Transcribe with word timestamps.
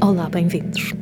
Olá, 0.00 0.28
bem-vindos. 0.28 0.92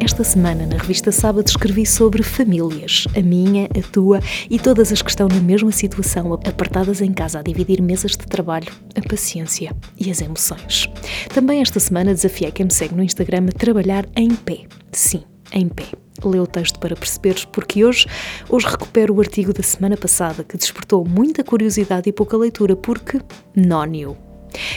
Esta 0.00 0.22
semana, 0.22 0.66
na 0.66 0.76
revista 0.76 1.10
Sábado, 1.10 1.46
escrevi 1.46 1.86
sobre 1.86 2.22
famílias, 2.22 3.06
a 3.16 3.22
minha, 3.22 3.66
a 3.66 3.90
tua 3.90 4.20
e 4.50 4.58
todas 4.58 4.92
as 4.92 5.00
que 5.00 5.08
estão 5.08 5.28
na 5.28 5.40
mesma 5.40 5.72
situação, 5.72 6.34
apertadas 6.34 7.00
em 7.00 7.12
casa 7.12 7.38
a 7.38 7.42
dividir 7.42 7.80
mesas 7.80 8.12
de 8.12 8.26
trabalho, 8.26 8.70
a 8.94 9.08
paciência 9.08 9.74
e 9.98 10.10
as 10.10 10.20
emoções. 10.20 10.88
Também 11.32 11.62
esta 11.62 11.80
semana 11.80 12.12
desafiei 12.12 12.50
quem 12.50 12.66
me 12.66 12.72
segue 12.72 12.94
no 12.94 13.02
Instagram 13.02 13.46
a 13.48 13.52
trabalhar 13.52 14.06
em 14.14 14.34
pé. 14.34 14.66
Sim, 14.92 15.22
em 15.52 15.68
pé. 15.68 15.86
Lê 16.22 16.38
o 16.38 16.46
texto 16.46 16.78
para 16.78 16.94
perceberes, 16.94 17.44
porque 17.46 17.84
hoje, 17.84 18.06
hoje 18.48 18.66
recupero 18.66 19.14
o 19.14 19.20
artigo 19.20 19.52
da 19.52 19.62
semana 19.62 19.96
passada 19.96 20.44
que 20.44 20.58
despertou 20.58 21.04
muita 21.04 21.42
curiosidade 21.42 22.08
e 22.08 22.12
pouca 22.12 22.36
leitura, 22.36 22.76
porque 22.76 23.20
nónio. 23.56 24.16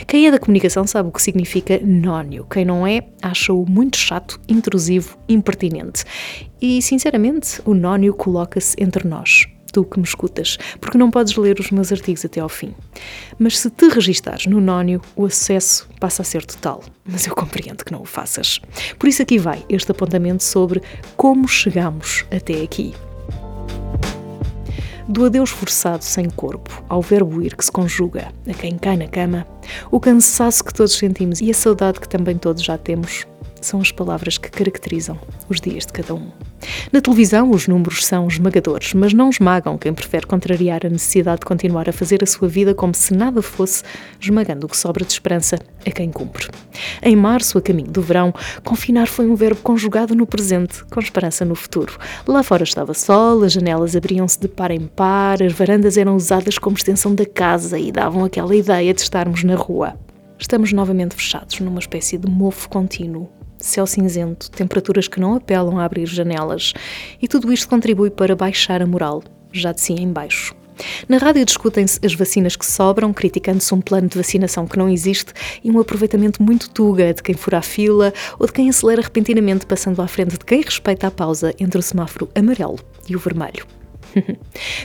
Quem 0.07 0.27
é 0.27 0.31
da 0.31 0.39
comunicação 0.39 0.85
sabe 0.85 1.09
o 1.09 1.11
que 1.11 1.21
significa 1.21 1.79
nónio. 1.83 2.45
Quem 2.49 2.65
não 2.65 2.85
é, 2.85 3.01
acha-o 3.21 3.65
muito 3.69 3.97
chato, 3.97 4.39
intrusivo, 4.47 5.17
impertinente. 5.27 6.03
E, 6.61 6.81
sinceramente, 6.81 7.61
o 7.65 7.73
nónio 7.73 8.13
coloca-se 8.13 8.75
entre 8.79 9.07
nós. 9.07 9.45
Tu 9.71 9.83
que 9.83 9.99
me 9.99 10.05
escutas, 10.05 10.57
porque 10.79 10.97
não 10.97 11.11
podes 11.11 11.35
ler 11.35 11.59
os 11.59 11.69
meus 11.69 11.91
artigos 11.91 12.23
até 12.23 12.39
ao 12.39 12.47
fim. 12.47 12.73
Mas 13.37 13.59
se 13.59 13.69
te 13.69 13.89
registares 13.89 14.45
no 14.45 14.61
nónio, 14.61 15.01
o 15.17 15.25
acesso 15.25 15.89
passa 15.99 16.21
a 16.21 16.25
ser 16.25 16.45
total. 16.45 16.81
Mas 17.03 17.27
eu 17.27 17.35
compreendo 17.35 17.83
que 17.83 17.91
não 17.91 18.01
o 18.01 18.05
faças. 18.05 18.61
Por 18.97 19.09
isso 19.09 19.21
aqui 19.21 19.37
vai 19.37 19.65
este 19.67 19.91
apontamento 19.91 20.43
sobre 20.43 20.81
como 21.17 21.45
chegamos 21.45 22.23
até 22.31 22.61
aqui. 22.61 22.93
Do 25.07 25.25
adeus 25.25 25.51
forçado 25.51 26.03
sem 26.03 26.29
corpo 26.29 26.83
ao 26.89 27.01
verbo 27.01 27.41
ir 27.41 27.55
que 27.55 27.63
se 27.63 27.71
conjuga 27.71 28.33
a 28.49 28.53
quem 28.53 28.75
cai 28.77 28.97
na 28.97 29.07
cama, 29.07 29.45
o 29.91 29.99
cansaço 29.99 30.63
que 30.63 30.73
todos 30.73 30.93
sentimos 30.93 31.41
e 31.41 31.51
a 31.51 31.53
saudade 31.53 31.99
que 31.99 32.09
também 32.09 32.37
todos 32.37 32.63
já 32.63 32.75
temos 32.75 33.27
são 33.65 33.81
as 33.81 33.91
palavras 33.91 34.37
que 34.37 34.49
caracterizam 34.49 35.19
os 35.49 35.59
dias 35.59 35.85
de 35.85 35.93
cada 35.93 36.13
um. 36.13 36.31
Na 36.91 37.01
televisão, 37.01 37.51
os 37.51 37.67
números 37.67 38.05
são 38.05 38.27
esmagadores, 38.27 38.93
mas 38.93 39.13
não 39.13 39.29
esmagam 39.29 39.77
quem 39.77 39.93
prefere 39.93 40.25
contrariar 40.25 40.85
a 40.85 40.89
necessidade 40.89 41.39
de 41.39 41.45
continuar 41.45 41.89
a 41.89 41.93
fazer 41.93 42.23
a 42.23 42.25
sua 42.25 42.47
vida 42.47 42.73
como 42.73 42.93
se 42.93 43.13
nada 43.13 43.41
fosse, 43.41 43.83
esmagando 44.19 44.65
o 44.65 44.69
que 44.69 44.77
sobra 44.77 45.03
de 45.03 45.11
esperança 45.11 45.57
a 45.85 45.91
quem 45.91 46.11
cumpre. 46.11 46.47
Em 47.01 47.15
março, 47.15 47.57
a 47.57 47.61
caminho 47.61 47.91
do 47.91 48.01
verão, 48.01 48.33
confinar 48.63 49.07
foi 49.07 49.27
um 49.27 49.35
verbo 49.35 49.61
conjugado 49.61 50.15
no 50.15 50.25
presente, 50.25 50.83
com 50.85 50.99
esperança 50.99 51.43
no 51.43 51.55
futuro. 51.55 51.97
Lá 52.27 52.43
fora 52.43 52.63
estava 52.63 52.93
sol, 52.93 53.43
as 53.43 53.53
janelas 53.53 53.95
abriam-se 53.95 54.39
de 54.39 54.47
par 54.47 54.71
em 54.71 54.87
par, 54.87 55.41
as 55.41 55.53
varandas 55.53 55.97
eram 55.97 56.15
usadas 56.15 56.57
como 56.57 56.77
extensão 56.77 57.13
da 57.13 57.25
casa 57.25 57.77
e 57.77 57.91
davam 57.91 58.23
aquela 58.23 58.55
ideia 58.55 58.93
de 58.93 59.01
estarmos 59.01 59.43
na 59.43 59.55
rua. 59.55 59.95
Estamos 60.37 60.73
novamente 60.73 61.15
fechados 61.15 61.59
numa 61.61 61.79
espécie 61.79 62.17
de 62.17 62.29
mofo 62.29 62.67
contínuo, 62.69 63.29
céu 63.65 63.85
cinzento, 63.85 64.49
temperaturas 64.51 65.07
que 65.07 65.19
não 65.19 65.35
apelam 65.35 65.79
a 65.79 65.85
abrir 65.85 66.05
janelas, 66.05 66.73
e 67.21 67.27
tudo 67.27 67.51
isto 67.51 67.67
contribui 67.67 68.09
para 68.09 68.35
baixar 68.35 68.81
a 68.81 68.85
moral, 68.85 69.23
já 69.51 69.71
de 69.71 69.81
si 69.81 69.93
em 69.93 70.11
baixo. 70.11 70.55
Na 71.07 71.17
rádio 71.17 71.45
discutem-se 71.45 71.99
as 72.05 72.13
vacinas 72.13 72.55
que 72.55 72.65
sobram, 72.65 73.13
criticando-se 73.13 73.73
um 73.73 73.81
plano 73.81 74.07
de 74.07 74.17
vacinação 74.17 74.67
que 74.67 74.77
não 74.77 74.89
existe 74.89 75.33
e 75.63 75.71
um 75.71 75.79
aproveitamento 75.79 76.43
muito 76.43 76.69
tuga 76.69 77.13
de 77.13 77.23
quem 77.23 77.35
fura 77.35 77.59
a 77.59 77.61
fila 77.61 78.13
ou 78.37 78.45
de 78.45 78.53
quem 78.53 78.69
acelera 78.69 79.01
repentinamente, 79.01 79.65
passando 79.65 80.01
à 80.01 80.07
frente 80.07 80.37
de 80.37 80.45
quem 80.45 80.61
respeita 80.61 81.07
a 81.07 81.11
pausa 81.11 81.53
entre 81.59 81.79
o 81.79 81.81
semáforo 81.81 82.29
amarelo 82.35 82.79
e 83.07 83.15
o 83.15 83.19
vermelho. 83.19 83.65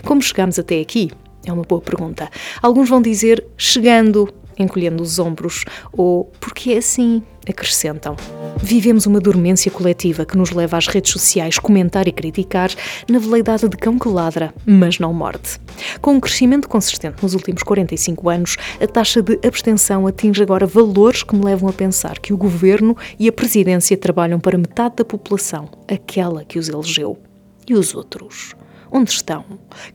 Como 0.04 0.22
chegamos 0.22 0.58
até 0.58 0.80
aqui? 0.80 1.10
É 1.44 1.52
uma 1.52 1.62
boa 1.62 1.80
pergunta. 1.80 2.30
Alguns 2.60 2.88
vão 2.88 3.00
dizer 3.00 3.44
chegando, 3.56 4.32
encolhendo 4.58 5.02
os 5.02 5.18
ombros, 5.18 5.64
ou 5.92 6.30
porque 6.38 6.72
é 6.72 6.78
assim, 6.78 7.22
acrescentam. 7.48 8.16
Vivemos 8.62 9.06
uma 9.06 9.20
dormência 9.20 9.70
coletiva 9.70 10.26
que 10.26 10.36
nos 10.36 10.50
leva 10.50 10.76
às 10.76 10.86
redes 10.86 11.10
sociais 11.12 11.58
comentar 11.58 12.06
e 12.06 12.12
criticar 12.12 12.70
na 13.08 13.18
veleidade 13.18 13.66
de 13.66 13.76
cão 13.76 13.98
que 13.98 14.08
ladra, 14.08 14.52
mas 14.66 14.98
não 14.98 15.14
morde. 15.14 15.58
Com 16.00 16.12
um 16.12 16.20
crescimento 16.20 16.68
consistente 16.68 17.22
nos 17.22 17.34
últimos 17.34 17.62
45 17.62 18.28
anos, 18.28 18.56
a 18.80 18.86
taxa 18.86 19.22
de 19.22 19.40
abstenção 19.46 20.06
atinge 20.06 20.42
agora 20.42 20.66
valores 20.66 21.22
que 21.22 21.34
me 21.34 21.44
levam 21.44 21.68
a 21.70 21.72
pensar 21.72 22.18
que 22.18 22.34
o 22.34 22.36
governo 22.36 22.96
e 23.18 23.28
a 23.28 23.32
presidência 23.32 23.96
trabalham 23.96 24.38
para 24.38 24.58
metade 24.58 24.96
da 24.96 25.04
população, 25.04 25.68
aquela 25.88 26.44
que 26.44 26.58
os 26.58 26.68
elegeu. 26.68 27.18
E 27.66 27.74
os 27.74 27.94
outros? 27.94 28.54
Onde 28.92 29.10
estão? 29.10 29.44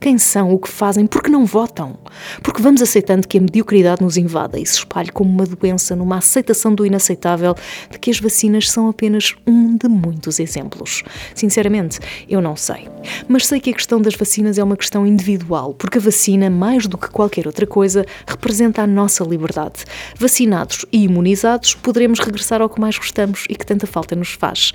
Quem 0.00 0.16
são? 0.16 0.52
O 0.52 0.58
que 0.58 0.68
fazem? 0.68 1.06
Por 1.06 1.22
que 1.22 1.30
não 1.30 1.44
votam? 1.44 1.98
Porque 2.42 2.62
vamos 2.62 2.80
aceitando 2.80 3.28
que 3.28 3.36
a 3.36 3.40
mediocridade 3.40 4.02
nos 4.02 4.16
invada 4.16 4.58
e 4.58 4.64
se 4.64 4.78
espalhe 4.78 5.10
como 5.10 5.30
uma 5.30 5.44
doença 5.44 5.94
numa 5.94 6.16
aceitação 6.18 6.74
do 6.74 6.86
inaceitável 6.86 7.54
de 7.90 7.98
que 7.98 8.10
as 8.10 8.18
vacinas 8.18 8.70
são 8.70 8.88
apenas 8.88 9.34
um 9.46 9.76
de 9.76 9.86
muitos 9.86 10.40
exemplos. 10.40 11.02
Sinceramente, 11.34 11.98
eu 12.26 12.40
não 12.40 12.56
sei. 12.56 12.88
Mas 13.28 13.46
sei 13.46 13.60
que 13.60 13.70
a 13.70 13.74
questão 13.74 14.00
das 14.00 14.14
vacinas 14.14 14.58
é 14.58 14.64
uma 14.64 14.76
questão 14.76 15.06
individual, 15.06 15.74
porque 15.74 15.98
a 15.98 16.00
vacina, 16.00 16.48
mais 16.48 16.86
do 16.86 16.96
que 16.96 17.10
qualquer 17.10 17.46
outra 17.46 17.66
coisa, 17.66 18.06
representa 18.26 18.82
a 18.82 18.86
nossa 18.86 19.24
liberdade. 19.24 19.84
Vacinados 20.18 20.86
e 20.90 21.04
imunizados, 21.04 21.74
poderemos 21.74 22.18
regressar 22.20 22.62
ao 22.62 22.70
que 22.70 22.80
mais 22.80 22.96
gostamos 22.96 23.44
e 23.50 23.54
que 23.54 23.66
tanta 23.66 23.86
falta 23.86 24.16
nos 24.16 24.32
faz. 24.32 24.72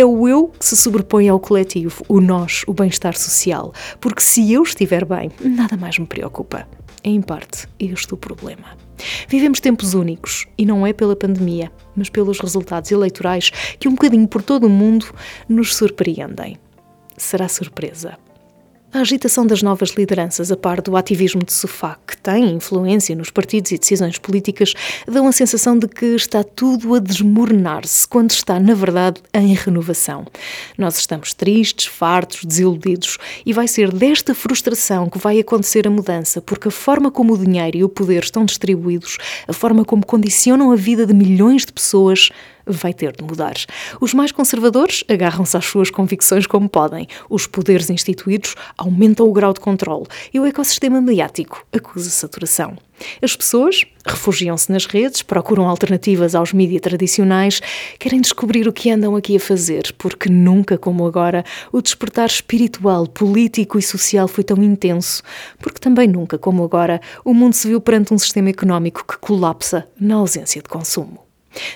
É 0.00 0.04
o 0.06 0.26
eu 0.26 0.48
que 0.48 0.64
se 0.64 0.78
sobrepõe 0.78 1.28
ao 1.28 1.38
coletivo, 1.38 2.02
o 2.08 2.22
nós, 2.22 2.64
o 2.66 2.72
bem-estar 2.72 3.14
social. 3.14 3.70
Porque 4.00 4.22
se 4.22 4.50
eu 4.50 4.62
estiver 4.62 5.04
bem, 5.04 5.30
nada 5.38 5.76
mais 5.76 5.98
me 5.98 6.06
preocupa. 6.06 6.66
É, 7.04 7.10
em 7.10 7.20
parte, 7.20 7.68
este 7.78 8.14
o 8.14 8.16
problema. 8.16 8.78
Vivemos 9.28 9.60
tempos 9.60 9.92
únicos 9.92 10.46
e 10.56 10.64
não 10.64 10.86
é 10.86 10.94
pela 10.94 11.14
pandemia, 11.14 11.70
mas 11.94 12.08
pelos 12.08 12.40
resultados 12.40 12.90
eleitorais 12.90 13.50
que, 13.78 13.88
um 13.88 13.90
bocadinho 13.90 14.26
por 14.26 14.42
todo 14.42 14.68
o 14.68 14.70
mundo, 14.70 15.04
nos 15.46 15.76
surpreendem. 15.76 16.56
Será 17.18 17.46
surpresa? 17.46 18.16
A 18.92 19.02
agitação 19.02 19.46
das 19.46 19.62
novas 19.62 19.90
lideranças, 19.90 20.50
a 20.50 20.56
par 20.56 20.82
do 20.82 20.96
ativismo 20.96 21.44
de 21.44 21.52
sofá, 21.52 21.96
que 22.04 22.16
tem 22.16 22.50
influência 22.56 23.14
nos 23.14 23.30
partidos 23.30 23.70
e 23.70 23.78
decisões 23.78 24.18
políticas, 24.18 24.74
dão 25.06 25.28
a 25.28 25.32
sensação 25.32 25.78
de 25.78 25.86
que 25.86 26.06
está 26.06 26.42
tudo 26.42 26.96
a 26.96 26.98
desmoronar-se, 26.98 28.08
quando 28.08 28.32
está, 28.32 28.58
na 28.58 28.74
verdade, 28.74 29.22
em 29.32 29.54
renovação. 29.54 30.26
Nós 30.76 30.98
estamos 30.98 31.32
tristes, 31.32 31.86
fartos, 31.86 32.44
desiludidos, 32.44 33.16
e 33.46 33.52
vai 33.52 33.68
ser 33.68 33.92
desta 33.92 34.34
frustração 34.34 35.08
que 35.08 35.18
vai 35.18 35.38
acontecer 35.38 35.86
a 35.86 35.90
mudança, 35.90 36.40
porque 36.40 36.66
a 36.66 36.72
forma 36.72 37.12
como 37.12 37.34
o 37.34 37.38
dinheiro 37.38 37.76
e 37.76 37.84
o 37.84 37.88
poder 37.88 38.24
estão 38.24 38.44
distribuídos, 38.44 39.18
a 39.46 39.52
forma 39.52 39.84
como 39.84 40.04
condicionam 40.04 40.72
a 40.72 40.76
vida 40.76 41.06
de 41.06 41.14
milhões 41.14 41.64
de 41.64 41.72
pessoas, 41.72 42.30
vai 42.76 42.92
ter 42.92 43.12
de 43.16 43.22
mudar. 43.22 43.54
Os 44.00 44.14
mais 44.14 44.32
conservadores 44.32 45.04
agarram-se 45.08 45.56
às 45.56 45.64
suas 45.64 45.90
convicções 45.90 46.46
como 46.46 46.68
podem. 46.68 47.06
Os 47.28 47.46
poderes 47.46 47.90
instituídos 47.90 48.54
aumentam 48.76 49.28
o 49.28 49.32
grau 49.32 49.52
de 49.52 49.60
controle 49.60 50.06
e 50.32 50.40
o 50.40 50.46
ecossistema 50.46 51.00
mediático 51.00 51.64
acusa 51.72 52.10
saturação. 52.10 52.76
As 53.22 53.36
pessoas 53.36 53.84
refugiam-se 54.06 54.70
nas 54.70 54.86
redes, 54.86 55.22
procuram 55.22 55.68
alternativas 55.68 56.34
aos 56.34 56.52
mídias 56.52 56.82
tradicionais, 56.82 57.60
querem 57.98 58.20
descobrir 58.20 58.68
o 58.68 58.72
que 58.72 58.90
andam 58.90 59.16
aqui 59.16 59.36
a 59.36 59.40
fazer, 59.40 59.94
porque 59.98 60.28
nunca 60.28 60.78
como 60.78 61.06
agora 61.06 61.44
o 61.72 61.80
despertar 61.80 62.26
espiritual, 62.26 63.06
político 63.06 63.78
e 63.78 63.82
social 63.82 64.28
foi 64.28 64.44
tão 64.44 64.62
intenso, 64.62 65.22
porque 65.58 65.78
também 65.78 66.08
nunca 66.08 66.38
como 66.38 66.64
agora 66.64 67.00
o 67.24 67.34
mundo 67.34 67.54
se 67.54 67.68
viu 67.68 67.80
perante 67.80 68.12
um 68.12 68.18
sistema 68.18 68.50
económico 68.50 69.04
que 69.06 69.18
colapsa 69.18 69.86
na 69.98 70.16
ausência 70.16 70.62
de 70.62 70.68
consumo. 70.68 71.29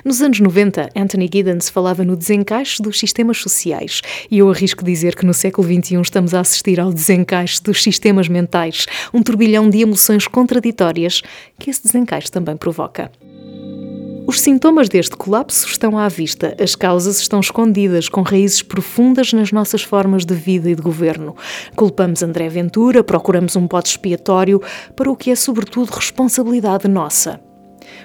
Nos 0.05 0.23
anos 0.23 0.41
90, 0.41 0.91
Anthony 0.95 1.29
Giddens 1.33 1.69
falava 1.69 2.05
no 2.05 2.17
desencaixe 2.17 2.83
dos 2.83 2.99
sistemas 2.99 3.39
sociais 3.39 4.03
e 4.31 4.39
eu 4.39 4.51
arrisco 4.51 4.85
dizer 4.85 5.17
que 5.17 5.27
no 5.27 5.35
século 5.35 5.67
XXI 5.67 6.01
estamos 6.01 6.35
a 6.35 6.41
assistir 6.41 6.79
ao 6.79 6.93
desencaixe 6.93 7.63
dos 7.63 7.83
sistemas 7.83 8.29
mentais, 8.29 8.87
um 9.13 9.23
turbilhão 9.23 9.69
de 9.69 9.81
emoções 9.81 10.27
contraditórias 10.27 11.23
que 11.59 11.71
esse 11.71 11.83
desencaixe 11.83 12.31
também 12.31 12.57
provoca. 12.57 13.11
Os 14.27 14.41
sintomas 14.41 14.89
deste 14.89 15.17
colapso 15.17 15.67
estão 15.69 15.99
à 15.99 16.09
vista, 16.09 16.57
as 16.59 16.75
causas 16.75 17.21
estão 17.21 17.41
escondidas, 17.41 18.09
com 18.09 18.23
raízes 18.23 18.63
profundas 18.63 19.35
nas 19.35 19.53
nossas 19.53 19.83
formas 19.83 20.25
de 20.25 20.35
vida 20.35 20.71
e 20.71 20.75
de 20.75 20.81
governo. 20.81 21.37
Culpamos 21.77 22.23
André 22.23 22.49
Ventura, 22.49 23.05
procuramos 23.05 23.55
um 23.55 23.69
pote 23.69 23.91
expiatório 23.91 24.63
para 24.97 25.11
o 25.11 25.17
que 25.17 25.31
é, 25.31 25.37
sobretudo, 25.37 25.91
responsabilidade 25.91 26.89
nossa. 26.89 27.39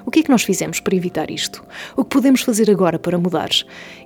O 0.06 0.12
que 0.12 0.20
é 0.20 0.24
que 0.24 0.30
nós 0.30 0.44
fizemos 0.44 0.80
para 0.80 0.96
evitar 0.96 1.30
isto? 1.30 1.64
O 1.96 2.04
que 2.04 2.10
podemos 2.10 2.42
fazer 2.42 2.70
agora 2.70 2.98
para 2.98 3.18
mudar? 3.18 3.50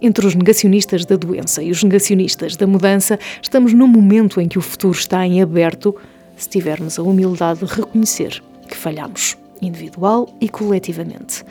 Entre 0.01 0.25
os 0.25 0.35
negacionistas 0.35 1.05
da 1.05 1.15
doença 1.15 1.61
e 1.61 1.71
os 1.71 1.83
negacionistas 1.83 2.55
da 2.55 2.67
mudança, 2.67 3.19
estamos 3.41 3.73
num 3.73 3.87
momento 3.87 4.41
em 4.41 4.47
que 4.47 4.57
o 4.57 4.61
futuro 4.61 4.97
está 4.97 5.25
em 5.25 5.41
aberto 5.41 5.95
se 6.35 6.49
tivermos 6.49 6.97
a 6.97 7.03
humildade 7.03 7.59
de 7.59 7.65
reconhecer 7.65 8.41
que 8.67 8.75
falhamos, 8.75 9.37
individual 9.61 10.35
e 10.41 10.49
coletivamente. 10.49 11.43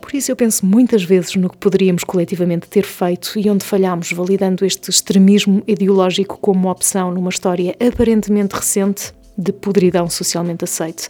Por 0.00 0.16
isso 0.16 0.32
eu 0.32 0.36
penso 0.36 0.64
muitas 0.64 1.04
vezes 1.04 1.34
no 1.36 1.50
que 1.50 1.58
poderíamos 1.58 2.02
coletivamente 2.02 2.66
ter 2.66 2.84
feito 2.84 3.38
e 3.38 3.50
onde 3.50 3.62
falhamos, 3.62 4.10
validando 4.10 4.64
este 4.64 4.88
extremismo 4.88 5.62
ideológico 5.66 6.38
como 6.38 6.70
opção 6.70 7.12
numa 7.12 7.28
história 7.28 7.76
aparentemente 7.78 8.56
recente 8.56 9.12
de 9.36 9.52
podridão 9.52 10.08
socialmente 10.08 10.64
aceite 10.64 11.08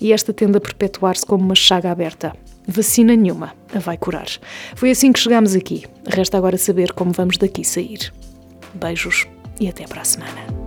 e 0.00 0.12
esta 0.12 0.32
tende 0.32 0.58
a 0.58 0.60
perpetuar-se 0.60 1.26
como 1.26 1.44
uma 1.44 1.54
chaga 1.54 1.90
aberta. 1.90 2.34
vacina 2.66 3.16
nenhuma 3.16 3.54
a 3.74 3.78
vai 3.78 3.96
curar. 3.96 4.28
Foi 4.74 4.90
assim 4.90 5.12
que 5.12 5.20
chegámos 5.20 5.54
aqui. 5.54 5.84
Resta 6.06 6.36
agora 6.36 6.58
saber 6.58 6.92
como 6.92 7.12
vamos 7.12 7.38
daqui 7.38 7.64
sair. 7.64 8.12
Beijos 8.74 9.26
e 9.58 9.68
até 9.68 9.86
para 9.86 10.02
a 10.02 10.04
semana. 10.04 10.57